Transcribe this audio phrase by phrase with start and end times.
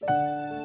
[0.00, 0.57] Música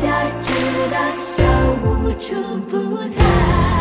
[0.00, 0.08] 价
[0.40, 0.50] 值
[0.90, 1.44] 的笑
[1.84, 2.34] 无处
[2.70, 3.79] 不在。